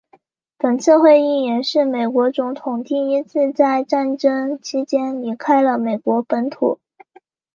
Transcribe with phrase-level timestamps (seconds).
[0.57, 6.79] 本次会议也是美国总统第一次在战争期间离开了美国本土。